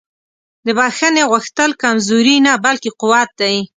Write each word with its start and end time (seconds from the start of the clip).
د 0.65 0.67
بښنې 0.77 1.23
غوښتل 1.31 1.71
کمزوري 1.81 2.35
نه 2.45 2.53
بلکې 2.65 2.89
قوت 3.01 3.29
دی. 3.41 3.55